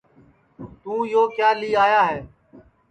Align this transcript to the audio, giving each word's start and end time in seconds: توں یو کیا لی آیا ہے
توں 0.81 1.01
یو 1.11 1.23
کیا 1.35 1.49
لی 1.59 1.69
آیا 1.83 2.01
ہے 2.09 2.19